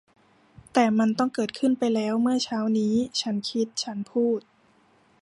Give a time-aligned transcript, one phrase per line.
[0.73, 4.39] แต่มันต้องเกิดขึ้นไปแล้วเมื่อเช้านี้ ฉันคิด ฉันพูด